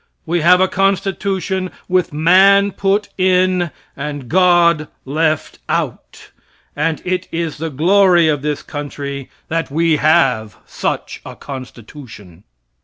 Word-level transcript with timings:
We 0.25 0.41
have 0.41 0.59
a 0.59 0.67
constitution 0.67 1.69
with 1.87 2.11
man 2.11 2.71
put 2.71 3.09
in 3.19 3.69
and 3.95 4.29
God 4.29 4.87
left 5.05 5.59
out; 5.69 6.31
and 6.75 7.03
it 7.05 7.27
is 7.31 7.59
the 7.59 7.69
glory 7.69 8.27
of 8.27 8.41
this 8.41 8.63
country 8.63 9.29
that 9.47 9.69
we 9.69 9.97
have 9.97 10.57
such 10.65 11.21
a 11.23 11.35
constitution. 11.35 12.45